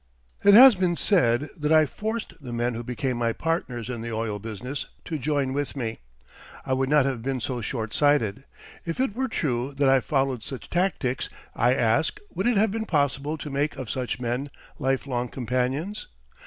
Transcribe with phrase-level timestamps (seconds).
[0.43, 4.11] It has been said that I forced the men who became my partners in the
[4.11, 5.99] oil business to join with me.
[6.65, 8.45] I would not have been so short sighted.
[8.83, 12.87] If it were true that I followed such tactics, I ask, would it have been
[12.87, 16.07] possible to make of such men life long companions?